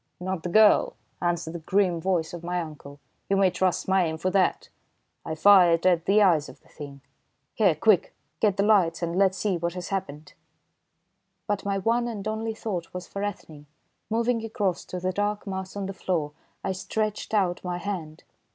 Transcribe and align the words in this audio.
"Not 0.19 0.41
the 0.41 0.49
girl," 0.49 0.95
answered 1.21 1.53
the 1.53 1.59
grim 1.59 2.01
voice 2.01 2.33
of 2.33 2.43
my 2.43 2.59
uncle, 2.59 2.99
"you 3.29 3.37
may 3.37 3.51
trust 3.51 3.87
my 3.87 4.05
aim 4.05 4.17
for 4.17 4.31
that! 4.31 4.67
I 5.23 5.35
fired 5.35 5.85
at 5.85 6.05
the 6.05 6.23
eyes 6.23 6.49
of 6.49 6.59
the 6.61 6.69
Thing. 6.69 7.01
Here, 7.53 7.75
quick, 7.75 8.11
get 8.39 8.59
lights 8.59 9.03
and 9.03 9.15
let's 9.15 9.37
see 9.37 9.57
what 9.57 9.73
has 9.75 9.89
happened." 9.89 10.33
But 11.45 11.65
my 11.65 11.77
one 11.77 12.07
and 12.07 12.27
only 12.27 12.55
thought 12.55 12.95
was 12.95 13.07
for 13.07 13.21
Ethne. 13.21 13.67
Moving 14.09 14.43
across 14.43 14.85
to 14.85 14.99
the 14.99 15.11
dark 15.11 15.45
mass 15.45 15.75
on 15.75 15.85
the 15.85 15.93
floor, 15.93 16.31
I 16.63 16.71
stretched 16.71 17.31
out 17.35 17.63
my 17.63 17.77
hand. 17.77 18.23